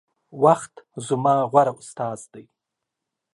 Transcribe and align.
وخت 0.43 0.73
زما 1.07 1.33
غوره 1.51 1.73
استاذ 1.81 2.19
دے 2.33 2.43